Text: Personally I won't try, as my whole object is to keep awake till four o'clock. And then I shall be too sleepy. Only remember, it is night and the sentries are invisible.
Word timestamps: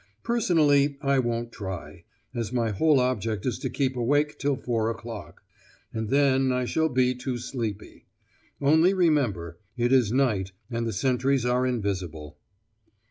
Personally 0.23 0.97
I 0.99 1.19
won't 1.19 1.51
try, 1.51 2.05
as 2.33 2.51
my 2.51 2.71
whole 2.71 2.99
object 2.99 3.45
is 3.45 3.59
to 3.59 3.69
keep 3.69 3.95
awake 3.95 4.39
till 4.39 4.55
four 4.55 4.89
o'clock. 4.89 5.43
And 5.93 6.09
then 6.09 6.51
I 6.51 6.65
shall 6.65 6.89
be 6.89 7.13
too 7.13 7.37
sleepy. 7.37 8.07
Only 8.59 8.95
remember, 8.95 9.59
it 9.77 9.93
is 9.93 10.11
night 10.11 10.53
and 10.71 10.87
the 10.87 10.91
sentries 10.93 11.45
are 11.45 11.67
invisible. 11.67 12.35